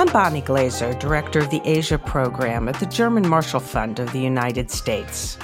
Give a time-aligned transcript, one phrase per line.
[0.00, 4.18] I'm Bonnie Glaser, Director of the Asia Program at the German Marshall Fund of the
[4.18, 5.36] United States.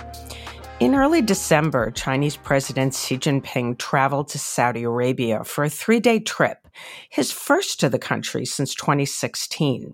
[0.80, 6.20] In early December, Chinese President Xi Jinping traveled to Saudi Arabia for a three day
[6.20, 6.68] trip,
[7.10, 9.92] his first to the country since 2016.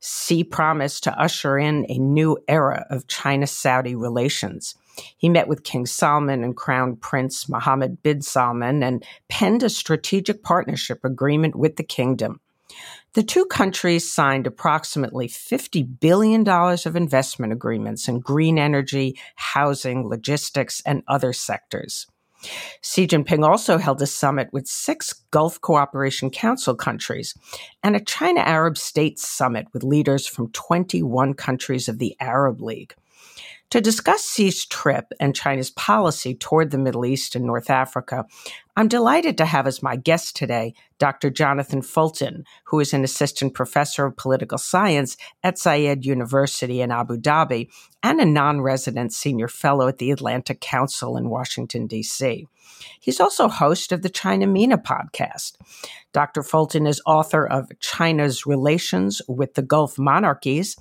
[0.00, 4.74] Xi promised to usher in a new era of China Saudi relations.
[5.18, 10.42] He met with King Salman and Crown Prince Mohammed bin Salman and penned a strategic
[10.42, 12.40] partnership agreement with the kingdom.
[13.14, 20.80] The two countries signed approximately $50 billion of investment agreements in green energy, housing, logistics,
[20.86, 22.06] and other sectors.
[22.80, 27.34] Xi Jinping also held a summit with six Gulf Cooperation Council countries
[27.82, 32.94] and a China Arab States summit with leaders from 21 countries of the Arab League.
[33.70, 38.26] To discuss Xi's trip and China's policy toward the Middle East and North Africa,
[38.74, 41.28] I'm delighted to have as my guest today Dr.
[41.28, 47.18] Jonathan Fulton, who is an assistant professor of political science at Zayed University in Abu
[47.18, 47.68] Dhabi
[48.02, 52.46] and a non resident senior fellow at the Atlantic Council in Washington, D.C.
[52.98, 55.56] He's also host of the China MENA podcast.
[56.14, 56.42] Dr.
[56.42, 60.76] Fulton is author of China's Relations with the Gulf Monarchies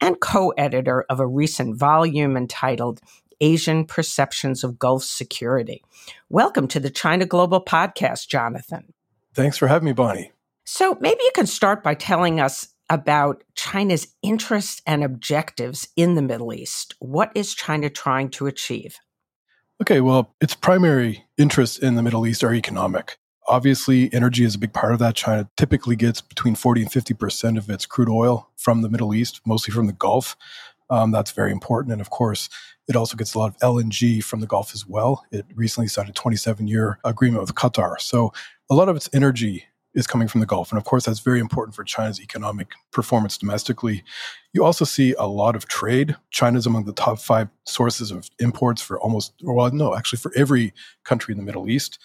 [0.00, 3.00] and co editor of a recent volume entitled
[3.40, 5.82] Asian Perceptions of Gulf Security.
[6.28, 8.92] Welcome to the China Global Podcast, Jonathan.
[9.34, 10.32] Thanks for having me, Bonnie.
[10.64, 16.22] So, maybe you can start by telling us about China's interests and objectives in the
[16.22, 16.94] Middle East.
[16.98, 18.98] What is China trying to achieve?
[19.80, 23.18] Okay, well, its primary interests in the Middle East are economic.
[23.48, 25.14] Obviously, energy is a big part of that.
[25.14, 29.40] China typically gets between 40 and 50% of its crude oil from the Middle East,
[29.46, 30.36] mostly from the Gulf.
[30.90, 31.92] Um, that's very important.
[31.92, 32.48] And of course,
[32.88, 35.24] it also gets a lot of LNG from the Gulf as well.
[35.32, 38.00] It recently signed a 27 year agreement with Qatar.
[38.00, 38.32] So
[38.70, 39.64] a lot of its energy
[39.94, 40.70] is coming from the Gulf.
[40.70, 44.04] And of course, that's very important for China's economic performance domestically.
[44.52, 46.16] You also see a lot of trade.
[46.30, 50.74] China's among the top five sources of imports for almost, well, no, actually for every
[51.04, 51.98] country in the Middle East.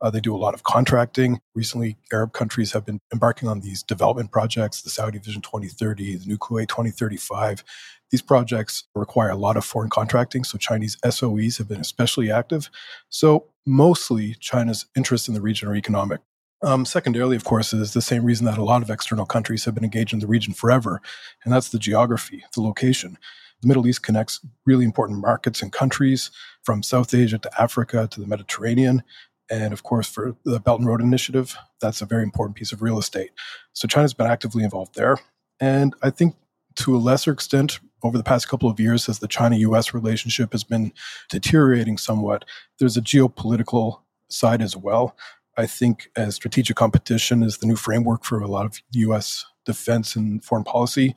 [0.00, 1.40] Uh, they do a lot of contracting.
[1.54, 6.26] Recently, Arab countries have been embarking on these development projects, the Saudi Vision 2030, the
[6.26, 7.64] New Kuwait 2035.
[8.14, 12.70] These projects require a lot of foreign contracting, so Chinese SOEs have been especially active.
[13.08, 16.20] So, mostly China's interests in the region are economic.
[16.62, 19.74] Um, secondarily, of course, is the same reason that a lot of external countries have
[19.74, 21.02] been engaged in the region forever,
[21.42, 23.18] and that's the geography, the location.
[23.62, 26.30] The Middle East connects really important markets and countries
[26.62, 29.02] from South Asia to Africa to the Mediterranean.
[29.50, 32.80] And of course, for the Belt and Road Initiative, that's a very important piece of
[32.80, 33.32] real estate.
[33.72, 35.18] So China's been actively involved there.
[35.58, 36.36] And I think
[36.76, 40.52] to a lesser extent, over the past couple of years, as the China US relationship
[40.52, 40.92] has been
[41.30, 42.44] deteriorating somewhat,
[42.78, 45.16] there's a geopolitical side as well.
[45.56, 50.14] I think as strategic competition is the new framework for a lot of US defense
[50.14, 51.16] and foreign policy.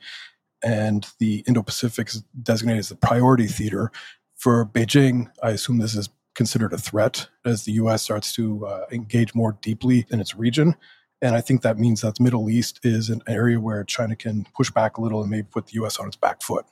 [0.64, 3.92] And the Indo Pacific is designated as the priority theater.
[4.36, 8.04] For Beijing, I assume this is considered a threat as the U.S.
[8.04, 10.76] starts to uh, engage more deeply in its region.
[11.22, 14.46] And I think that means that the Middle East is an area where China can
[14.56, 15.98] push back a little and maybe put the U.S.
[15.98, 16.66] on its back foot.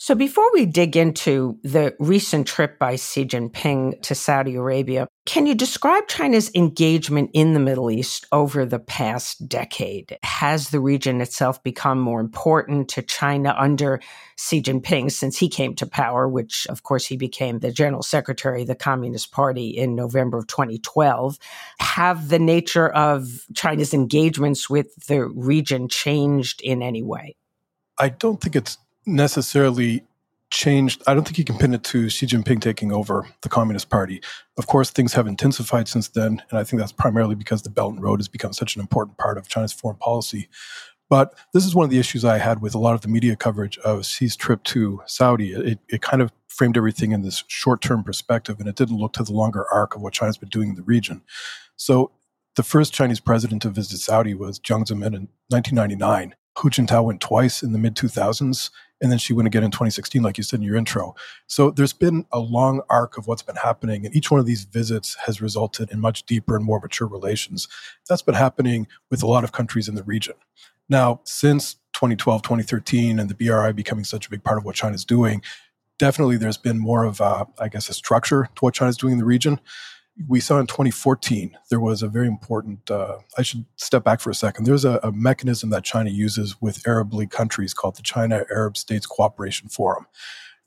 [0.00, 5.44] So, before we dig into the recent trip by Xi Jinping to Saudi Arabia, can
[5.44, 10.16] you describe China's engagement in the Middle East over the past decade?
[10.22, 14.00] Has the region itself become more important to China under
[14.36, 18.62] Xi Jinping since he came to power, which, of course, he became the general secretary
[18.62, 21.40] of the Communist Party in November of 2012?
[21.80, 27.34] Have the nature of China's engagements with the region changed in any way?
[27.98, 30.04] I don't think it's necessarily
[30.50, 31.02] changed.
[31.06, 34.22] I don't think you can pin it to Xi Jinping taking over the Communist Party.
[34.56, 37.94] Of course, things have intensified since then, and I think that's primarily because the Belt
[37.94, 40.48] and Road has become such an important part of China's foreign policy.
[41.10, 43.34] But this is one of the issues I had with a lot of the media
[43.34, 45.52] coverage of Xi's trip to Saudi.
[45.52, 49.14] It, it kind of framed everything in this short term perspective, and it didn't look
[49.14, 51.22] to the longer arc of what China's been doing in the region.
[51.76, 52.10] So,
[52.56, 56.34] the first Chinese president to visit Saudi was Jiang Zemin in 1999.
[56.58, 58.70] Hu Jintao went twice in the mid 2000s,
[59.00, 61.14] and then Xi went again in 2016, like you said in your intro.
[61.46, 64.64] So there's been a long arc of what's been happening, and each one of these
[64.64, 67.68] visits has resulted in much deeper and more mature relations.
[68.08, 70.34] That's been happening with a lot of countries in the region.
[70.88, 75.04] Now, since 2012, 2013, and the BRI becoming such a big part of what China's
[75.04, 75.42] doing,
[75.98, 79.18] definitely there's been more of, a, I guess, a structure to what China's doing in
[79.18, 79.60] the region
[80.26, 84.30] we saw in 2014 there was a very important uh, i should step back for
[84.30, 84.64] a second.
[84.64, 88.76] There's a, a, mechanism that china uses with arab league countries called the china arab
[88.76, 90.06] states cooperation forum.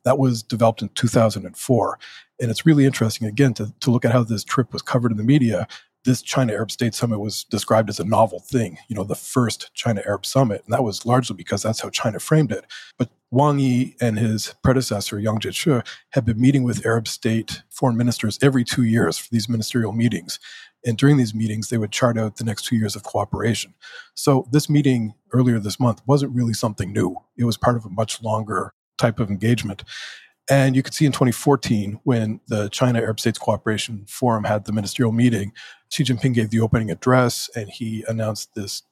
[0.03, 1.99] That was developed in 2004
[2.39, 5.17] and it's really interesting again to, to look at how this trip was covered in
[5.17, 5.67] the media
[6.03, 9.71] this China Arab State Summit was described as a novel thing, you know, the first
[9.73, 10.63] China Arab Summit.
[10.65, 12.65] And that was largely because that's how China framed it.
[12.97, 17.95] But Wang Yi and his predecessor, Yang Jiechi, had been meeting with Arab state foreign
[17.97, 20.39] ministers every two years for these ministerial meetings.
[20.85, 23.75] And during these meetings, they would chart out the next two years of cooperation.
[24.15, 27.17] So this meeting earlier this month wasn't really something new.
[27.37, 29.83] It was part of a much longer type of engagement.
[30.49, 34.73] And you could see in 2014, when the China Arab States Cooperation Forum had the
[34.73, 35.53] ministerial meeting,
[35.89, 38.83] Xi Jinping gave the opening address and he announced this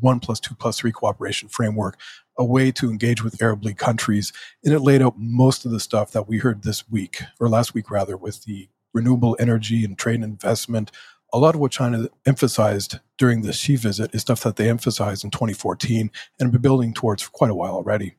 [0.00, 1.98] one plus two plus three cooperation framework,
[2.38, 4.32] a way to engage with Arab League countries.
[4.64, 7.74] And it laid out most of the stuff that we heard this week, or last
[7.74, 10.90] week rather, with the renewable energy and trade and investment.
[11.32, 15.24] A lot of what China emphasized during the Xi visit is stuff that they emphasized
[15.24, 18.14] in 2014 and have been building towards for quite a while already.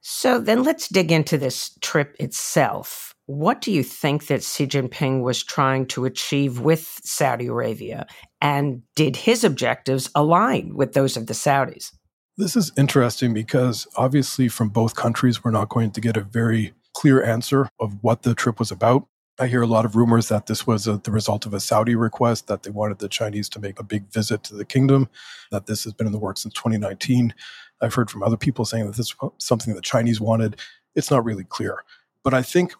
[0.00, 3.14] So then let's dig into this trip itself.
[3.26, 8.06] What do you think that Xi Jinping was trying to achieve with Saudi Arabia?
[8.40, 11.92] And did his objectives align with those of the Saudis?
[12.36, 16.72] This is interesting because obviously, from both countries, we're not going to get a very
[16.94, 19.06] clear answer of what the trip was about.
[19.38, 21.94] I hear a lot of rumors that this was a, the result of a Saudi
[21.94, 25.08] request, that they wanted the Chinese to make a big visit to the kingdom,
[25.50, 27.32] that this has been in the works since 2019.
[27.82, 30.56] I've heard from other people saying that this is something the Chinese wanted.
[30.94, 31.84] It's not really clear.
[32.22, 32.74] But I think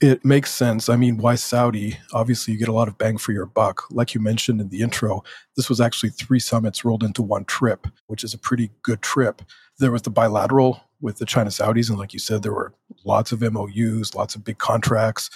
[0.00, 0.88] it makes sense.
[0.88, 1.96] I mean, why Saudi?
[2.12, 3.84] Obviously, you get a lot of bang for your buck.
[3.90, 5.22] Like you mentioned in the intro,
[5.56, 9.42] this was actually three summits rolled into one trip, which is a pretty good trip.
[9.78, 11.88] There was the bilateral with the China Saudis.
[11.88, 12.74] And like you said, there were
[13.04, 15.30] lots of MOUs, lots of big contracts.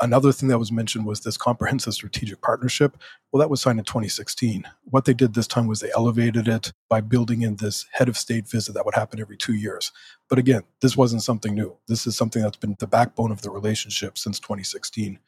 [0.00, 2.98] Another thing that was mentioned was this comprehensive strategic partnership.
[3.32, 4.64] Well, that was signed in 2016.
[4.84, 8.18] What they did this time was they elevated it by building in this head of
[8.18, 9.92] state visit that would happen every two years.
[10.28, 11.78] But again, this wasn't something new.
[11.88, 15.18] This is something that's been the backbone of the relationship since 2016.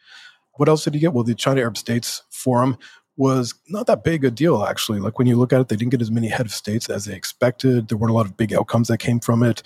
[0.54, 1.14] What else did you get?
[1.14, 2.76] Well, the China Arab States Forum
[3.16, 5.00] was not that big a deal, actually.
[5.00, 7.06] Like when you look at it, they didn't get as many head of states as
[7.06, 7.88] they expected.
[7.88, 9.62] There weren't a lot of big outcomes that came from it.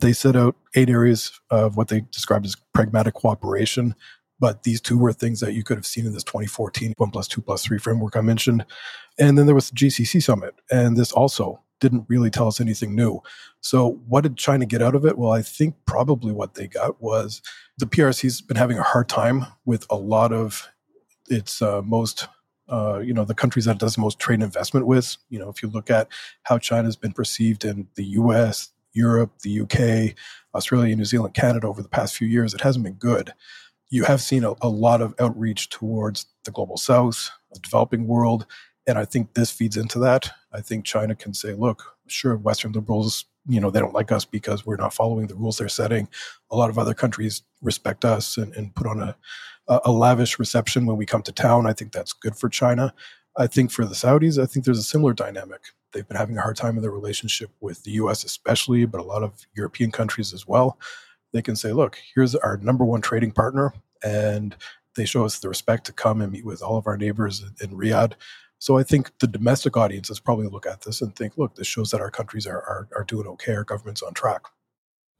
[0.00, 3.94] They set out eight areas of what they described as pragmatic cooperation.
[4.42, 7.28] But these two were things that you could have seen in this 2014 one plus
[7.28, 8.66] two plus three framework I mentioned.
[9.16, 10.56] And then there was the GCC summit.
[10.68, 13.20] And this also didn't really tell us anything new.
[13.60, 15.16] So, what did China get out of it?
[15.16, 17.40] Well, I think probably what they got was
[17.78, 20.68] the PRC's been having a hard time with a lot of
[21.30, 22.26] its uh, most,
[22.68, 25.18] uh, you know, the countries that it does most trade investment with.
[25.28, 26.08] You know, if you look at
[26.42, 30.16] how China's been perceived in the US, Europe, the UK,
[30.52, 33.34] Australia, New Zealand, Canada over the past few years, it hasn't been good
[33.92, 38.46] you have seen a, a, lot of outreach towards the global south, the developing world.
[38.86, 40.30] And I think this feeds into that.
[40.50, 44.24] I think China can say, look, sure, Western liberals, you know, they don't like us
[44.24, 46.08] because we're not following the rules they're setting.
[46.50, 49.14] A lot of other countries respect us and, and put on a,
[49.68, 51.66] a lavish reception when we come to town.
[51.66, 52.94] I think that's good for China.
[53.36, 55.60] I think for the Saudis, I think there's a similar dynamic.
[55.92, 59.04] They've been having a hard time in their relationship with the US, especially, but a
[59.04, 60.78] lot of European countries as well
[61.32, 63.72] they can say, look, here's our number one trading partner.
[64.04, 64.56] And
[64.96, 67.70] they show us the respect to come and meet with all of our neighbors in
[67.70, 68.12] Riyadh.
[68.58, 71.90] So I think the domestic audiences probably look at this and think, look, this shows
[71.90, 74.42] that our countries are, are, are doing okay, our government's on track.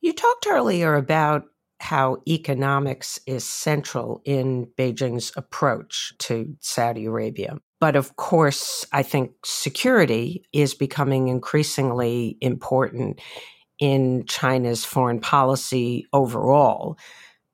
[0.01, 1.45] You talked earlier about
[1.81, 7.57] how economics is central in Beijing's approach to Saudi Arabia.
[7.81, 13.21] But of course, I think security is becoming increasingly important
[13.83, 16.97] in China's foreign policy overall.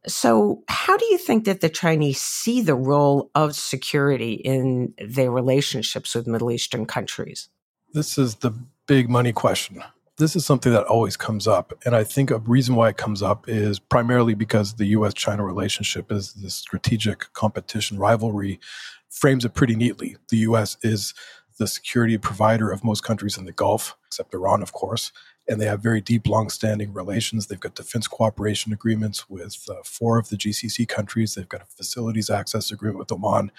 [0.07, 5.31] So, how do you think that the Chinese see the role of security in their
[5.31, 7.49] relationships with Middle Eastern countries?
[7.95, 8.53] This is the
[8.87, 9.83] big money question.
[10.19, 11.73] This is something that always comes up.
[11.87, 15.45] And I think a reason why it comes up is primarily because the US China
[15.45, 18.61] relationship is this strategic competition rivalry
[19.09, 20.17] frames it pretty neatly.
[20.29, 21.15] The US is
[21.59, 25.11] the security provider of most countries in the Gulf, except Iran, of course
[25.49, 27.47] and they have very deep, long-standing relations.
[27.47, 31.35] They've got defense cooperation agreements with uh, four of the GCC countries.
[31.35, 33.51] They've got a facilities access agreement with Oman.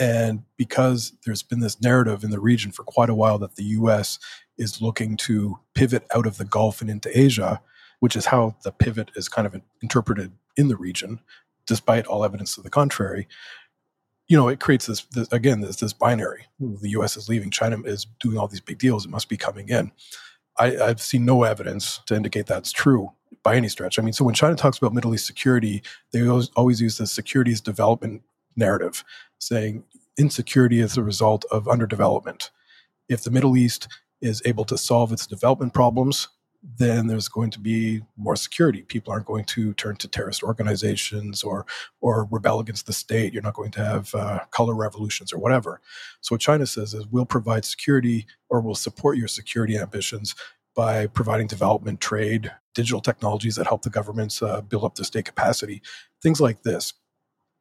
[0.00, 3.64] And because there's been this narrative in the region for quite a while that the
[3.64, 4.18] U.S.
[4.56, 7.60] is looking to pivot out of the Gulf and into Asia,
[8.00, 11.20] which is how the pivot is kind of interpreted in the region,
[11.66, 13.26] despite all evidence to the contrary.
[14.28, 16.46] You know, it creates this, this again, this, this binary.
[16.58, 17.16] The U.S.
[17.16, 19.04] is leaving, China is doing all these big deals.
[19.04, 19.92] It must be coming in.
[20.58, 23.98] I, I've seen no evidence to indicate that's true by any stretch.
[23.98, 25.82] I mean, so when China talks about Middle East security,
[26.12, 28.22] they always, always use the securities development
[28.56, 29.04] narrative,
[29.38, 29.84] saying
[30.18, 32.50] insecurity is a result of underdevelopment.
[33.08, 33.88] If the Middle East
[34.20, 36.28] is able to solve its development problems,
[36.62, 38.82] then there's going to be more security.
[38.82, 41.66] People aren't going to turn to terrorist organizations or
[42.00, 43.32] or rebel against the state.
[43.32, 45.80] You're not going to have uh, color revolutions or whatever.
[46.20, 50.34] So what China says is we'll provide security or we'll support your security ambitions
[50.74, 55.24] by providing development, trade, digital technologies that help the governments uh, build up their state
[55.24, 55.82] capacity,
[56.22, 56.94] things like this.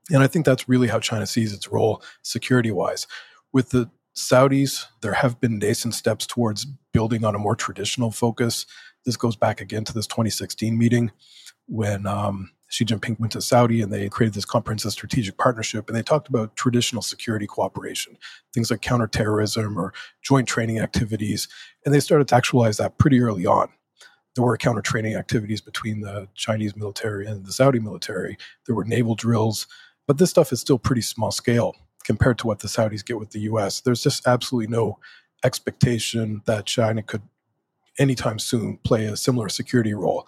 [0.09, 3.07] And I think that's really how China sees its role security wise.
[3.51, 8.65] With the Saudis, there have been nascent steps towards building on a more traditional focus.
[9.05, 11.11] This goes back again to this 2016 meeting
[11.67, 15.87] when um, Xi Jinping went to Saudi and they created this comprehensive strategic partnership.
[15.87, 18.17] And they talked about traditional security cooperation,
[18.53, 21.47] things like counterterrorism or joint training activities.
[21.85, 23.69] And they started to actualize that pretty early on.
[24.35, 28.37] There were counter training activities between the Chinese military and the Saudi military.
[28.65, 29.67] There were naval drills,
[30.07, 33.31] but this stuff is still pretty small scale compared to what the Saudis get with
[33.31, 33.81] the US.
[33.81, 34.97] There's just absolutely no
[35.43, 37.21] expectation that China could
[37.99, 40.27] anytime soon play a similar security role,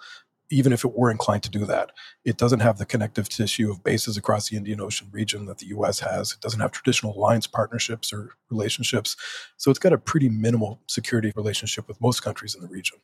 [0.49, 1.91] even if it were inclined to do that.
[2.25, 5.67] It doesn't have the connective tissue of bases across the Indian Ocean region that the
[5.67, 6.33] US has.
[6.33, 9.15] It doesn't have traditional alliance partnerships or relationships.
[9.57, 12.99] So it's got a pretty minimal security relationship with most countries in the region.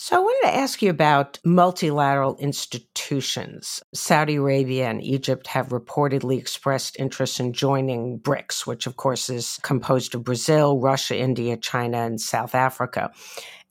[0.00, 3.82] So I wanted to ask you about multilateral institutions.
[3.92, 9.58] Saudi Arabia and Egypt have reportedly expressed interest in joining BRICS, which of course is
[9.64, 13.10] composed of Brazil, Russia, India, China, and South Africa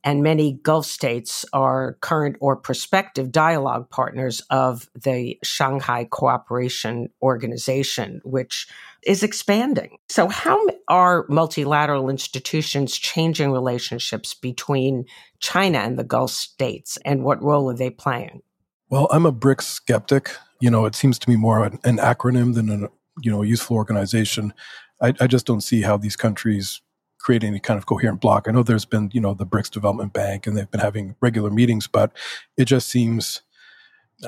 [0.08, 8.22] and many Gulf states are current or prospective dialogue partners of the Shanghai Cooperation Organization,
[8.24, 8.70] which
[9.04, 9.98] is expanding.
[10.08, 15.04] So, how are multilateral institutions changing relationships between
[15.40, 18.44] China and the Gulf states, and what role are they playing?
[18.90, 20.34] Well, I'm a BRICS skeptic.
[20.62, 22.88] You know, it seems to me more an, an acronym than a
[23.22, 24.54] you know useful organization.
[25.02, 26.80] I, I just don't see how these countries
[27.27, 28.48] create any kind of coherent block.
[28.48, 31.50] I know there's been, you know, the BRICS Development Bank and they've been having regular
[31.50, 32.13] meetings, but
[32.55, 33.41] it just seems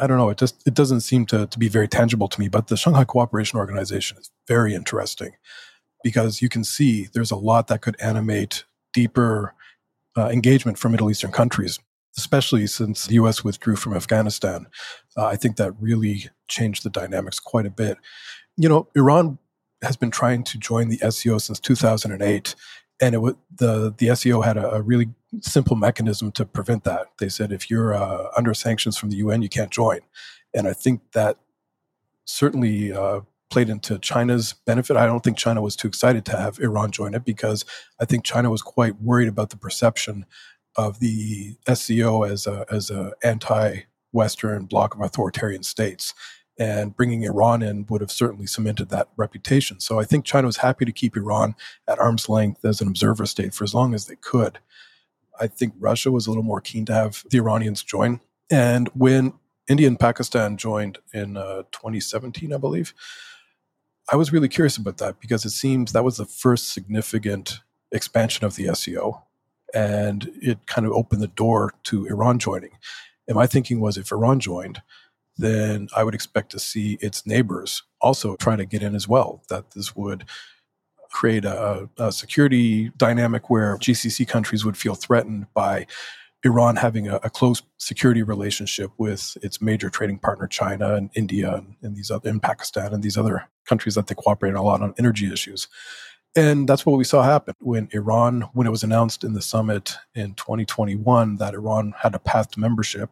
[0.02, 2.50] I don't know, it just it doesn't seem to, to be very tangible to me.
[2.50, 5.32] But the Shanghai Cooperation Organization is very interesting
[6.04, 9.56] because you can see there's a lot that could animate deeper
[10.18, 11.80] uh, engagement from Middle Eastern countries,
[12.18, 13.46] especially since the U.S.
[13.46, 14.68] withdrew from Afghanistan.
[15.16, 17.98] Uh, I think that really changed the dynamics quite a bit.
[18.58, 19.40] You know, Iran
[19.82, 22.56] has been trying to join the SCO since 2008,
[23.02, 25.10] and it was the the SCO had a, a, really
[25.42, 27.08] simple mechanism to prevent that.
[27.20, 30.00] They said if you're uh, under sanctions from the UN, you can't join,
[30.54, 31.38] and I think that
[32.26, 34.98] certainly uh, played into China's benefit.
[34.98, 37.66] I don't think China was too excited to have Iran join it because
[38.00, 40.26] I think China was quite worried about the perception
[40.76, 46.14] of the SCO as a as a anti-Western bloc of authoritarian states
[46.60, 49.80] and bringing Iran in would have certainly cemented that reputation.
[49.80, 51.56] So I think China was happy to keep Iran
[51.88, 54.60] at arm's length as an observer state for as long as they could.
[55.40, 58.20] I think Russia was a little more keen to have the Iranians join.
[58.52, 59.34] And when
[59.70, 62.94] India and Pakistan joined in uh, 2017, I believe,
[64.12, 67.60] I was really curious about that because it seems that was the first significant
[67.92, 69.24] expansion of the SCO.
[69.74, 72.72] And it kind of opened the door to Iran joining.
[73.28, 74.82] And my thinking was if Iran joined,
[75.40, 79.42] then I would expect to see its neighbors also trying to get in as well.
[79.50, 80.26] That this would
[81.10, 85.88] create a, a, security dynamic where GCC countries would feel threatened by
[86.44, 91.56] Iran having a, a, close security relationship with its major trading partner China and India
[91.56, 94.82] and, and these other in Pakistan and these other countries that they cooperate a lot
[94.82, 95.68] on energy issues.
[96.36, 99.98] And that's what we saw happen when Iran, when it was announced in the summit
[100.14, 103.10] in 2021 that Iran had a path to membership,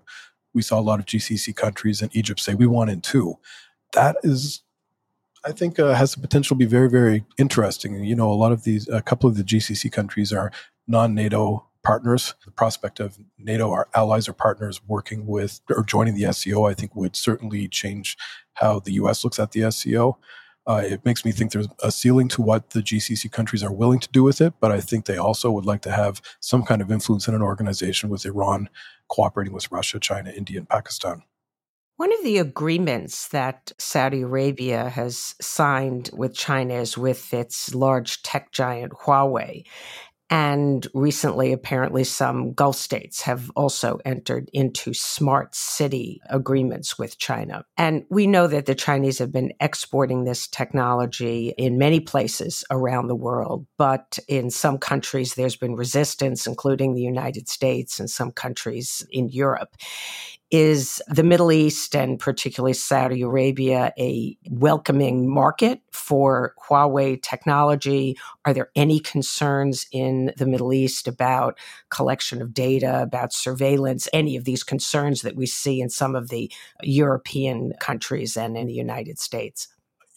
[0.57, 3.37] we saw a lot of GCC countries and Egypt say we want in too.
[3.93, 4.63] That is,
[5.45, 8.03] I think, uh, has the potential to be very, very interesting.
[8.03, 10.51] You know, a lot of these, a couple of the GCC countries are
[10.87, 12.33] non-NATO partners.
[12.43, 16.73] The prospect of NATO, our allies or partners, working with or joining the SCO, I
[16.73, 18.17] think, would certainly change
[18.55, 19.23] how the U.S.
[19.23, 20.17] looks at the SCO.
[20.67, 23.99] Uh, it makes me think there's a ceiling to what the GCC countries are willing
[23.99, 26.81] to do with it, but I think they also would like to have some kind
[26.81, 28.69] of influence in an organization with Iran
[29.07, 31.23] cooperating with Russia, China, India, and Pakistan.
[31.95, 38.21] One of the agreements that Saudi Arabia has signed with China is with its large
[38.21, 39.65] tech giant Huawei.
[40.29, 47.63] And recently, apparently, some Gulf states have also entered into smart city agreements with China.
[47.77, 53.07] And we know that the Chinese have been exporting this technology in many places around
[53.07, 53.65] the world.
[53.77, 59.29] But in some countries, there's been resistance, including the United States and some countries in
[59.29, 59.77] Europe.
[60.49, 68.17] Is the Middle East and particularly Saudi Arabia a welcoming market for Huawei technology?
[68.45, 74.37] Are there any concerns in the Middle East about collection of data, about surveillance, any
[74.37, 76.49] of these concerns that we see in some of the
[76.81, 79.67] European countries and in the United States?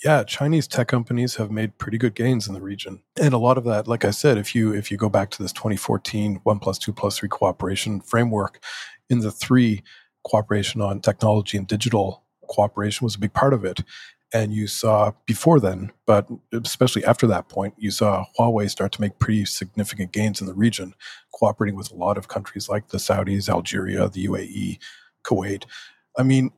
[0.04, 3.02] yeah, Chinese tech companies have made pretty good gains in the region.
[3.20, 5.42] And a lot of that, like I said, if you if you go back to
[5.42, 8.62] this 2014 one plus two plus three cooperation framework,
[9.10, 9.82] in the three
[10.24, 13.82] cooperation on technology and digital cooperation was a big part of it.
[14.32, 19.00] And you saw before then, but especially after that point, you saw Huawei start to
[19.00, 20.94] make pretty significant gains in the region,
[21.34, 24.78] cooperating with a lot of countries like the Saudis, Algeria, the UAE,
[25.24, 25.64] Kuwait.
[26.16, 26.52] I mean,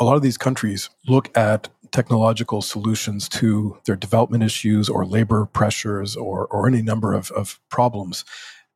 [0.00, 5.46] a lot of these countries look at technological solutions to their development issues or labor
[5.46, 8.24] pressures or, or any number of, of problems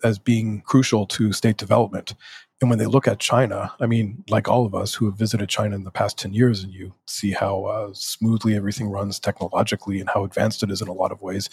[0.04, 2.14] as being crucial to state development.
[2.60, 5.48] And when they look at China, I mean, like all of us who have visited
[5.48, 10.00] China in the past 10 years and you see how uh, smoothly everything runs technologically
[10.00, 11.48] and how advanced it is in a lot of ways,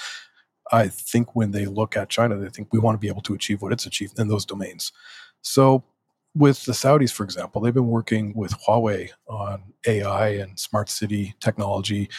[0.72, 3.36] I think when they look at China, they think we want to be able to
[3.36, 4.92] achieve what it's achieved in those domains.
[5.42, 5.84] So,
[6.34, 11.34] with the Saudis, for example, they've been working with Huawei on AI and smart city
[11.40, 12.10] technology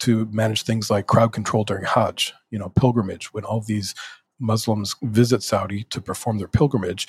[0.00, 3.34] to manage things like crowd control during Hajj, you know, pilgrimage.
[3.34, 3.94] When all these
[4.40, 7.06] Muslims visit Saudi to perform their pilgrimage,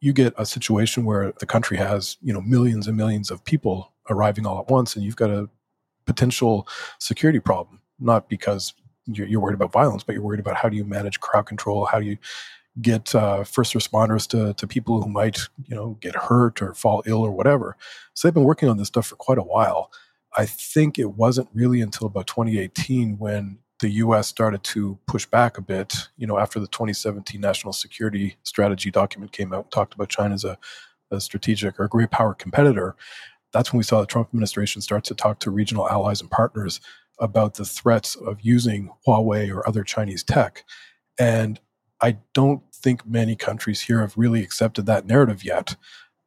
[0.00, 3.92] you get a situation where the country has you know millions and millions of people
[4.08, 5.48] arriving all at once and you've got a
[6.06, 6.66] potential
[6.98, 8.72] security problem not because
[9.06, 11.84] you're, you're worried about violence but you're worried about how do you manage crowd control?
[11.84, 12.18] How do you
[12.80, 17.02] get uh, first responders to, to people who might you know get hurt or fall
[17.06, 17.76] ill or whatever?
[18.14, 19.90] So they've been working on this stuff for quite a while.
[20.36, 24.28] I think it wasn't really until about 2018 when the U.S.
[24.28, 29.32] started to push back a bit, you know, after the 2017 national security strategy document
[29.32, 30.58] came out, and talked about China as a,
[31.10, 32.94] a strategic or a great power competitor.
[33.52, 36.80] That's when we saw the Trump administration start to talk to regional allies and partners
[37.18, 40.64] about the threats of using Huawei or other Chinese tech.
[41.18, 41.60] And
[42.00, 45.76] I don't think many countries here have really accepted that narrative yet.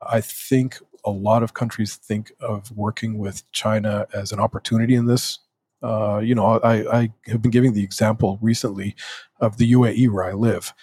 [0.01, 5.05] I think a lot of countries think of working with China as an opportunity in
[5.05, 5.39] this
[5.83, 8.95] uh, you know, I, I have been giving the example recently
[9.39, 10.73] of the UAE where I live.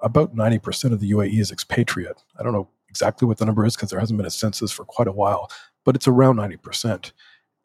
[0.00, 2.22] About 90% of the UAE is expatriate.
[2.38, 4.84] I don't know exactly what the number is because there hasn't been a census for
[4.84, 5.50] quite a while,
[5.84, 7.12] but it's around 90%.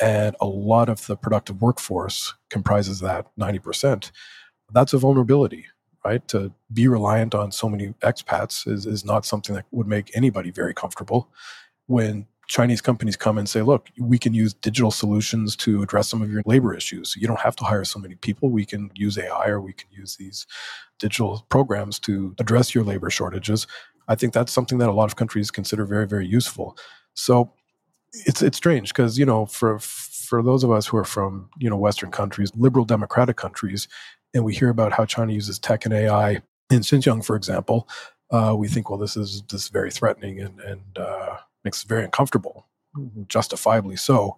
[0.01, 4.11] And a lot of the productive workforce comprises that 90%.
[4.73, 5.67] That's a vulnerability,
[6.03, 6.27] right?
[6.29, 10.51] To be reliant on so many expats is, is not something that would make anybody
[10.51, 11.29] very comfortable.
[11.85, 16.21] When Chinese companies come and say, look, we can use digital solutions to address some
[16.21, 17.15] of your labor issues.
[17.15, 18.49] You don't have to hire so many people.
[18.49, 20.45] We can use AI or we can use these
[20.99, 23.67] digital programs to address your labor shortages.
[24.09, 26.77] I think that's something that a lot of countries consider very, very useful.
[27.13, 27.53] So
[28.11, 31.69] it's it's strange because you know for for those of us who are from you
[31.69, 33.87] know Western countries, liberal democratic countries,
[34.33, 37.87] and we hear about how China uses tech and AI in Xinjiang, for example,
[38.29, 41.87] uh, we think, well, this is this is very threatening and and uh, makes it
[41.87, 42.67] very uncomfortable,
[43.27, 44.37] justifiably so.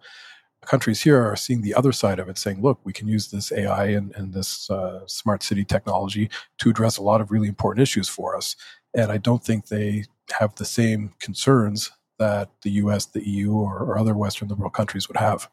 [0.65, 3.51] Countries here are seeing the other side of it, saying, look, we can use this
[3.51, 7.83] AI and, and this uh, smart city technology to address a lot of really important
[7.83, 8.55] issues for us.
[8.93, 10.05] And I don't think they
[10.39, 15.09] have the same concerns that the US, the EU, or, or other Western liberal countries
[15.09, 15.49] would have.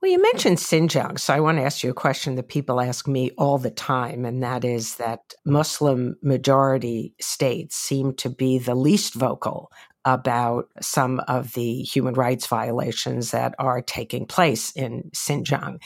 [0.00, 3.08] Well, you mentioned Xinjiang, so I want to ask you a question that people ask
[3.08, 8.74] me all the time, and that is that Muslim majority states seem to be the
[8.74, 9.70] least vocal
[10.04, 15.78] about some of the human rights violations that are taking place in Xinjiang.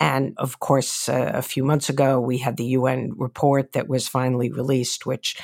[0.00, 4.08] And of course, uh, a few months ago, we had the UN report that was
[4.08, 5.36] finally released, which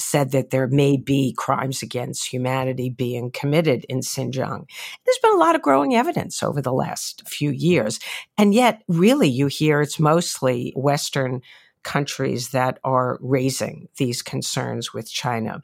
[0.00, 4.68] said that there may be crimes against humanity being committed in Xinjiang.
[5.04, 8.00] There's been a lot of growing evidence over the last few years.
[8.36, 11.42] And yet, really, you hear it's mostly Western
[11.82, 15.60] countries that are raising these concerns with China.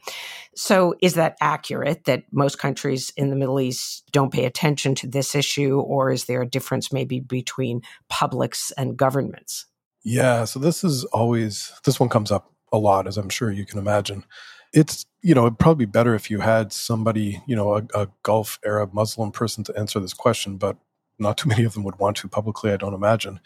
[0.55, 5.07] So, is that accurate that most countries in the Middle East don't pay attention to
[5.07, 9.67] this issue, or is there a difference maybe between publics and governments?
[10.05, 13.67] Yeah, so this is always, this one comes up a lot, as I'm sure you
[13.67, 14.25] can imagine.
[14.73, 18.09] It's, you know, it'd probably be better if you had somebody, you know, a, a
[18.23, 20.77] Gulf Arab Muslim person to answer this question, but
[21.19, 23.41] not too many of them would want to publicly, I don't imagine.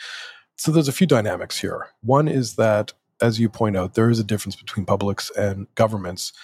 [0.60, 1.86] So there's a few dynamics here.
[2.02, 6.34] One is that, as you point out, there is a difference between publics and governments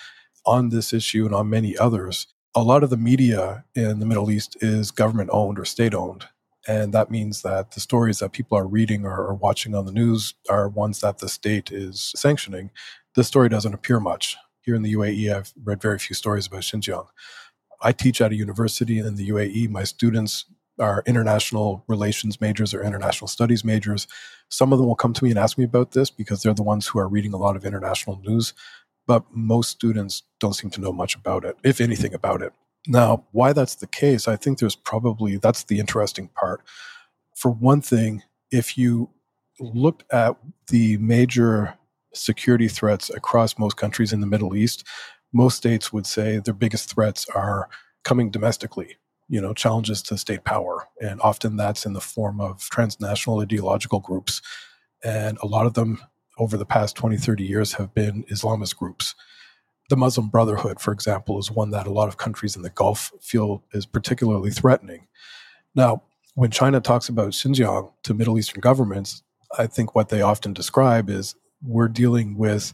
[0.47, 2.27] on this issue and on many others.
[2.55, 6.29] A lot of the media in the Middle East is government owned or state owned.
[6.67, 10.33] And that means that the stories that people are reading or, watching on the news
[10.49, 12.71] are ones that the state is sanctioning.
[13.17, 14.39] This story doesn't appear much.
[14.63, 17.09] Here in the UAE, I've read very few stories about Xinjiang.
[17.83, 19.69] I teach at a university in the UAE.
[19.69, 20.47] My students
[20.79, 24.07] are international relations majors or international studies majors.
[24.49, 26.63] Some of them will come to me and ask me about this because they're the
[26.63, 28.53] ones who are reading a lot of international news.
[29.07, 32.53] But most students don't seem to know much about it, if anything about it.
[32.89, 36.63] Now, why that's the case, I think there's probably that's the interesting part.
[37.35, 39.11] For one thing, if you
[39.59, 40.37] looked at
[40.69, 41.75] the major
[42.15, 44.85] security threats across most countries in the Middle East,
[45.33, 47.69] most states would say their biggest threats are
[48.05, 48.97] coming domestically,
[49.29, 50.89] you know, challenges to state power.
[51.01, 54.43] And often that's in the form of transnational ideological groups.
[55.03, 56.01] And a lot of them
[56.39, 59.15] over the past 20, 30 years have been Islamist groups.
[59.89, 63.13] The Muslim Brotherhood, for example, is one that a lot of countries in the Gulf
[63.21, 65.07] feel is particularly threatening.
[65.75, 66.03] Now,
[66.35, 69.23] when China talks about Xinjiang to Middle Eastern governments,
[69.57, 72.73] I think what they often describe is we're dealing with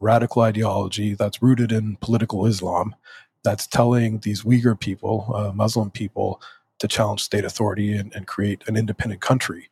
[0.00, 2.94] radical ideology that's rooted in political Islam
[3.44, 6.40] that's telling these Uyghur people, uh, Muslim people,
[6.80, 9.70] to challenge state authority and, and create an independent country.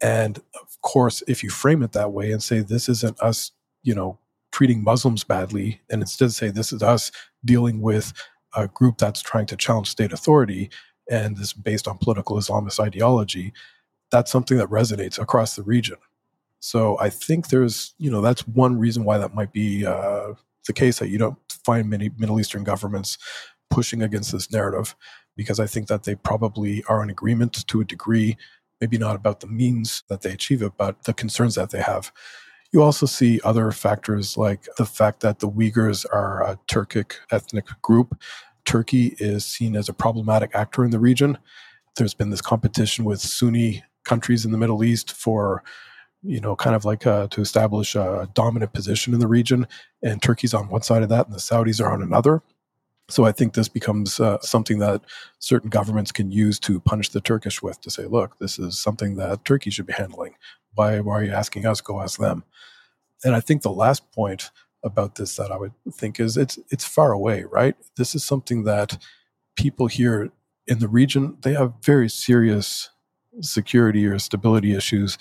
[0.00, 3.50] And of course, if you frame it that way and say this isn't us,
[3.82, 4.18] you know,
[4.52, 7.10] treating Muslims badly, and instead say this is us
[7.44, 8.12] dealing with
[8.54, 10.70] a group that's trying to challenge state authority
[11.10, 13.52] and this based on political Islamist ideology,
[14.10, 15.96] that's something that resonates across the region.
[16.60, 20.34] So I think there's, you know, that's one reason why that might be uh,
[20.66, 23.18] the case that you don't find many Middle Eastern governments
[23.68, 24.96] pushing against this narrative,
[25.36, 28.38] because I think that they probably are in agreement to a degree,
[28.80, 32.10] maybe not about the means that they achieve it, but the concerns that they have.
[32.72, 37.66] You also see other factors like the fact that the Uyghurs are a Turkic ethnic
[37.82, 38.18] group.
[38.64, 41.36] Turkey is seen as a problematic actor in the region.
[41.96, 45.62] There's been this competition with Sunni countries in the Middle East for
[46.22, 49.66] you know, kind of like uh, to establish a dominant position in the region.
[50.02, 52.42] And Turkey's on one side of that, and the Saudis are on another.
[53.10, 55.02] So I think this becomes uh, something that
[55.38, 59.16] certain governments can use to punish the Turkish with to say, look, this is something
[59.16, 60.34] that Turkey should be handling.
[60.74, 61.80] Why, why are you asking us?
[61.80, 62.44] Go ask them.
[63.24, 64.50] And I think the last point
[64.84, 67.74] about this that I would think is it's it's far away, right?
[67.96, 68.98] This is something that
[69.56, 70.30] people here
[70.66, 72.90] in the region they have very serious
[73.40, 75.18] security or stability issues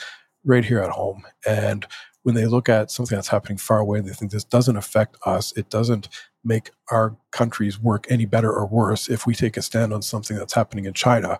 [0.47, 1.23] right here at home.
[1.45, 1.85] And
[2.23, 5.55] when they look at something that's happening far away, they think this doesn't affect us.
[5.55, 6.09] It doesn't
[6.43, 10.37] make our countries work any better or worse if we take a stand on something
[10.37, 11.39] that's happening in China.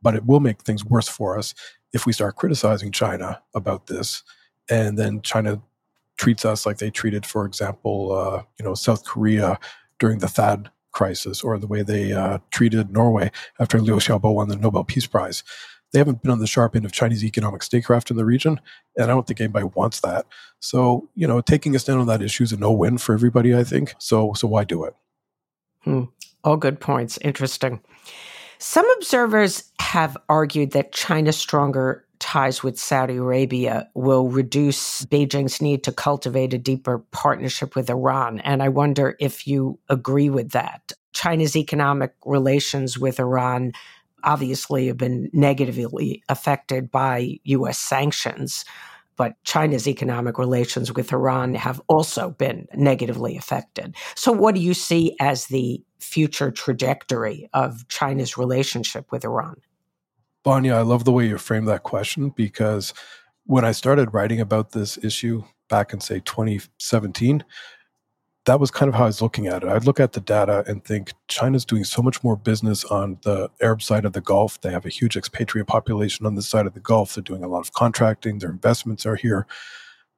[0.00, 1.54] But it will make things worse for us
[1.92, 4.22] if we start criticizing China about this.
[4.70, 5.60] And then China
[6.16, 9.58] treats us like they treated, for example, uh, you know, South Korea
[9.98, 14.48] during the THAAD crisis, or the way they uh, treated Norway after Liu Xiaobo won
[14.48, 15.42] the Nobel Peace Prize
[15.92, 18.60] they haven't been on the sharp end of Chinese economic statecraft in the region,
[18.96, 20.26] and I don't think anybody wants that.
[20.60, 23.54] So, you know, taking a stand on that issue is a no-win for everybody.
[23.54, 24.32] I think so.
[24.34, 24.94] So why do it?
[25.80, 26.04] Hmm.
[26.44, 27.18] All good points.
[27.22, 27.80] Interesting.
[28.58, 35.82] Some observers have argued that China's stronger ties with Saudi Arabia will reduce Beijing's need
[35.82, 38.38] to cultivate a deeper partnership with Iran.
[38.40, 40.92] And I wonder if you agree with that.
[41.12, 43.72] China's economic relations with Iran
[44.24, 47.78] obviously have been negatively affected by U.S.
[47.78, 48.64] sanctions.
[49.16, 53.94] But China's economic relations with Iran have also been negatively affected.
[54.16, 59.56] So, what do you see as the future trajectory of China's relationship with Iran?
[60.42, 62.94] Bonnie, I love the way you framed that question because
[63.44, 67.44] when I started writing about this issue back in, say, 2017,
[68.44, 69.68] that was kind of how I was looking at it.
[69.68, 73.48] I'd look at the data and think China's doing so much more business on the
[73.60, 74.60] Arab side of the Gulf.
[74.60, 77.14] They have a huge expatriate population on this side of the Gulf.
[77.14, 79.46] They're doing a lot of contracting, their investments are here.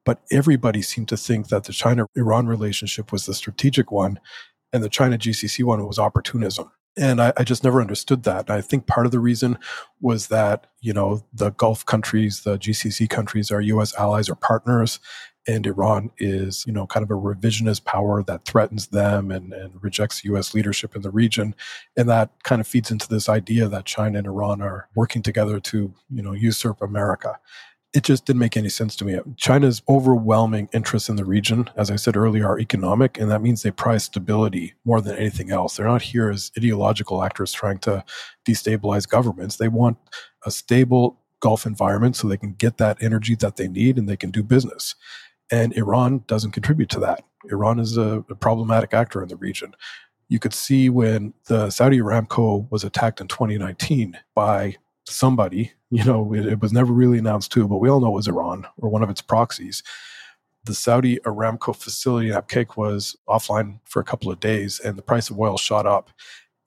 [0.05, 4.19] But everybody seemed to think that the China Iran relationship was the strategic one
[4.73, 6.71] and the China GCC one was opportunism.
[6.97, 8.49] And I, I, just never understood that.
[8.49, 9.57] And I think part of the reason
[9.99, 14.99] was that, you know, the Gulf countries, the GCC countries are US allies or partners
[15.47, 19.83] and Iran is, you know, kind of a revisionist power that threatens them and, and
[19.83, 20.53] rejects U.S.
[20.53, 21.55] leadership in the region.
[21.95, 25.59] And that kind of feeds into this idea that China and Iran are working together
[25.59, 27.39] to, you know, usurp America.
[27.93, 29.17] It just didn't make any sense to me.
[29.37, 33.61] China's overwhelming interests in the region, as I said earlier, are economic, and that means
[33.61, 35.77] they prize stability more than anything else.
[35.77, 38.03] They're not here as ideological actors trying to
[38.45, 39.55] destabilize governments.
[39.55, 39.97] They want
[40.45, 44.17] a stable Gulf environment so they can get that energy that they need and they
[44.17, 44.95] can do business.
[45.51, 47.23] And Iran doesn't contribute to that.
[47.51, 49.75] Iran is a, a problematic actor in the region.
[50.27, 56.33] You could see when the Saudi Aramco was attacked in 2019 by somebody, you know,
[56.33, 58.89] it, it was never really announced to, but we all know it was Iran or
[58.89, 59.83] one of its proxies
[60.65, 65.03] the Saudi Aramco facility in Abqaiq was offline for a couple of days and the
[65.03, 66.09] price of oil shot up.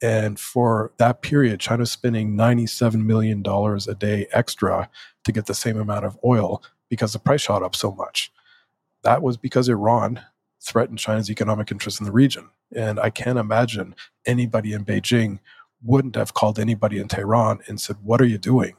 [0.01, 4.89] And for that period, China's spending $97 million a day extra
[5.25, 8.31] to get the same amount of oil because the price shot up so much.
[9.03, 10.21] That was because Iran
[10.61, 12.49] threatened China's economic interests in the region.
[12.75, 15.39] And I can't imagine anybody in Beijing
[15.81, 18.75] wouldn't have called anybody in Tehran and said, What are you doing?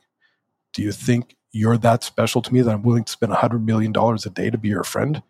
[0.73, 3.93] Do you think you're that special to me that I'm willing to spend $100 million
[3.97, 5.23] a day to be your friend?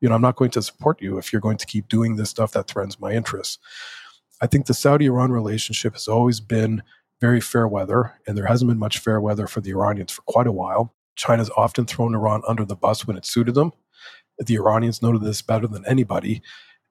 [0.00, 2.30] You know, I'm not going to support you if you're going to keep doing this
[2.30, 3.58] stuff that threatens my interests.
[4.40, 6.82] I think the Saudi Iran relationship has always been
[7.20, 10.46] very fair weather, and there hasn't been much fair weather for the Iranians for quite
[10.46, 10.94] a while.
[11.16, 13.72] China's often thrown Iran under the bus when it suited them.
[14.38, 16.42] The Iranians know this better than anybody.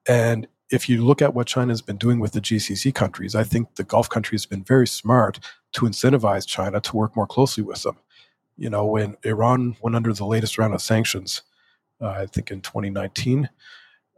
[0.08, 3.76] And if you look at what China's been doing with the GCC countries, I think
[3.76, 5.38] the Gulf countries have been very smart
[5.72, 7.96] to incentivize China to work more closely with them.
[8.56, 11.42] You know, when Iran went under the latest round of sanctions,
[12.00, 13.48] uh, I think in 2019,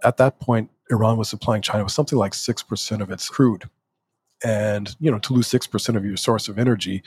[0.05, 3.65] at that point, Iran was supplying China with something like 6% of its crude.
[4.45, 7.03] And, you know, to lose 6% of your source of energy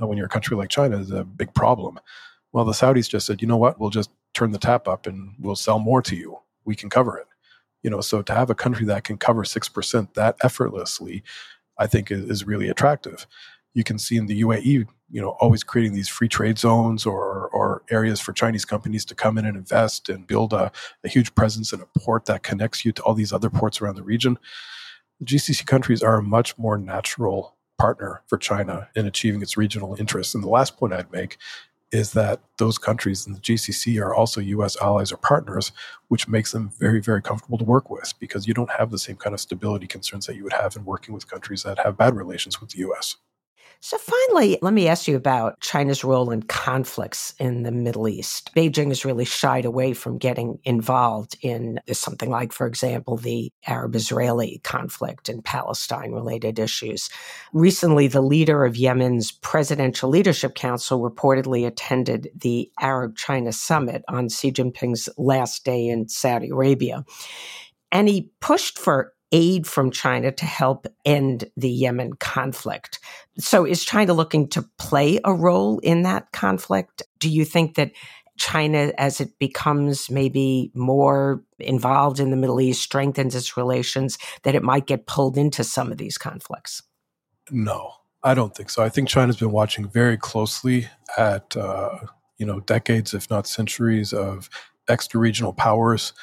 [0.00, 2.00] uh, when you're a country like China is a big problem.
[2.52, 5.34] Well, the Saudis just said, you know what, we'll just turn the tap up and
[5.38, 6.38] we'll sell more to you.
[6.64, 7.26] We can cover it.
[7.82, 11.22] You know, so to have a country that can cover 6% that effortlessly,
[11.78, 13.26] I think is, is really attractive.
[13.72, 17.48] You can see in the UAE, you know, always creating these free trade zones or,
[17.48, 20.70] or areas for Chinese companies to come in and invest and build a,
[21.04, 23.96] a huge presence in a port that connects you to all these other ports around
[23.96, 24.38] the region.
[25.20, 29.94] The GCC countries are a much more natural partner for China in achieving its regional
[29.98, 30.34] interests.
[30.34, 31.38] And the last point I'd make
[31.92, 35.72] is that those countries in the GCC are also US allies or partners,
[36.08, 39.16] which makes them very, very comfortable to work with because you don't have the same
[39.16, 42.14] kind of stability concerns that you would have in working with countries that have bad
[42.14, 43.16] relations with the US.
[43.82, 48.50] So, finally, let me ask you about China's role in conflicts in the Middle East.
[48.54, 53.96] Beijing has really shied away from getting involved in something like, for example, the Arab
[53.96, 57.08] Israeli conflict and Palestine related issues.
[57.54, 64.28] Recently, the leader of Yemen's Presidential Leadership Council reportedly attended the Arab China Summit on
[64.28, 67.02] Xi Jinping's last day in Saudi Arabia.
[67.90, 72.98] And he pushed for aid from China to help end the Yemen conflict.
[73.38, 77.02] So is China looking to play a role in that conflict?
[77.18, 77.92] Do you think that
[78.38, 84.54] China, as it becomes maybe more involved in the Middle East, strengthens its relations, that
[84.54, 86.82] it might get pulled into some of these conflicts?
[87.50, 88.82] No, I don't think so.
[88.82, 90.88] I think China's been watching very closely
[91.18, 91.98] at, uh,
[92.38, 94.48] you know, decades, if not centuries, of
[94.88, 96.14] extra regional powers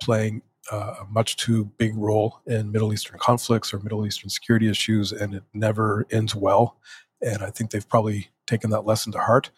[0.00, 4.68] playing Uh, a much too big role in Middle Eastern conflicts or Middle Eastern security
[4.68, 6.76] issues, and it never ends well.
[7.22, 9.50] And I think they've probably taken that lesson to heart.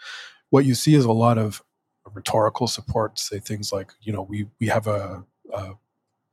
[0.51, 1.63] What you see is a lot of
[2.15, 5.73] rhetorical support, say things like, you know, we we have a, a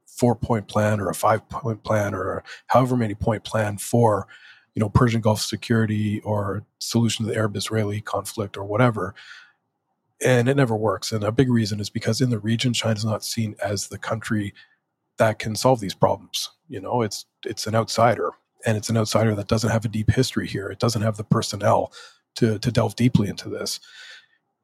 [0.06, 4.28] four point plan or a five point plan or however many point plan for,
[4.74, 9.14] you know, Persian Gulf security or solution to the Arab Israeli conflict or whatever
[10.24, 11.12] and it never works.
[11.12, 14.54] And a big reason is because in the region, China's not seen as the country
[15.18, 16.50] that can solve these problems.
[16.68, 18.32] You know, it's it's an outsider,
[18.66, 20.70] and it's an outsider that doesn't have a deep history here.
[20.70, 21.92] It doesn't have the personnel
[22.36, 23.80] to to delve deeply into this.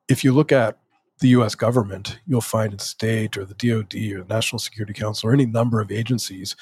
[0.10, 0.80] If you look at
[1.20, 1.56] the U.S.
[1.56, 5.46] government, you'll find in state or the DoD or the National Security Council or any
[5.46, 6.56] number of agencies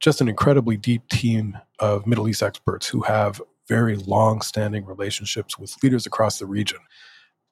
[0.00, 5.76] just an incredibly deep team of Middle East experts who have very long-standing relationships with
[5.82, 6.78] leaders across the region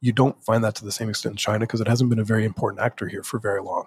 [0.00, 2.24] you don't find that to the same extent in China because it hasn't been a
[2.24, 3.86] very important actor here for very long.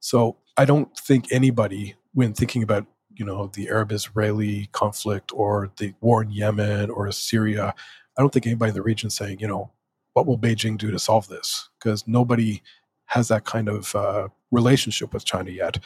[0.00, 5.94] So I don't think anybody, when thinking about you know the Arab-Israeli conflict or the
[6.00, 7.74] war in Yemen or Syria,
[8.16, 9.70] I don't think anybody in the region saying, you know,
[10.14, 11.68] what will Beijing do to solve this?
[11.78, 12.62] Because nobody
[13.06, 15.78] has that kind of uh, relationship with China yet.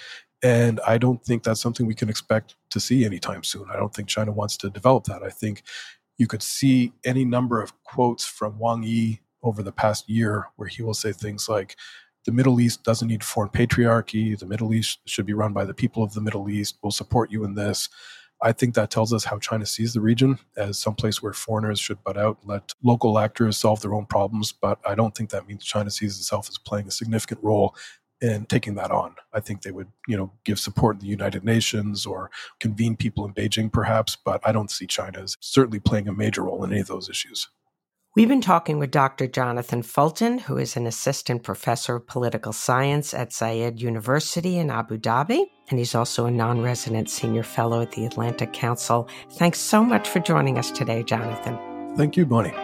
[0.43, 3.67] And I don't think that's something we can expect to see anytime soon.
[3.73, 5.23] I don't think China wants to develop that.
[5.23, 5.63] I think
[6.19, 10.69] you could see any number of quotes from Wang Yi over the past year where
[10.69, 11.77] he will say things like,
[12.25, 14.39] the Middle East doesn't need foreign patriarchy.
[14.39, 16.79] The Middle East should be run by the people of the Middle East.
[16.83, 17.91] We'll support you in this.
[18.43, 22.03] I think that tells us how China sees the region as someplace where foreigners should
[22.03, 24.53] butt out, let local actors solve their own problems.
[24.53, 27.77] But I don't think that means China sees itself as playing a significant role
[28.21, 29.15] in taking that on.
[29.35, 33.27] I think they would, you know, give support in the United Nations or convene people
[33.27, 34.17] in Beijing, perhaps.
[34.17, 37.11] But I don't see China as certainly playing a major role in any of those
[37.11, 37.49] issues.
[38.17, 39.27] We've been talking with Dr.
[39.27, 44.99] Jonathan Fulton, who is an assistant professor of political science at Zayed University in Abu
[44.99, 49.09] Dhabi, and he's also a non resident senior fellow at the Atlantic Council.
[49.33, 51.59] Thanks so much for joining us today, Jonathan.
[51.97, 52.55] Thank you, Bonnie.